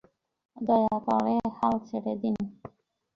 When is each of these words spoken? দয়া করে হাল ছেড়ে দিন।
দয়া 0.57 0.97
করে 1.07 1.35
হাল 1.57 1.75
ছেড়ে 1.87 2.13
দিন। 2.21 2.35